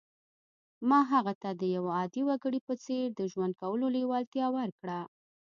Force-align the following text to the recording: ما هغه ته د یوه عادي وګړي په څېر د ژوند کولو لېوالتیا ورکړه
ما 0.89 0.99
هغه 1.13 1.33
ته 1.41 1.49
د 1.61 1.63
یوه 1.75 1.91
عادي 1.97 2.21
وګړي 2.29 2.59
په 2.67 2.73
څېر 2.83 3.05
د 3.13 3.21
ژوند 3.31 3.53
کولو 3.61 3.85
لېوالتیا 3.95 4.47
ورکړه 4.57 4.99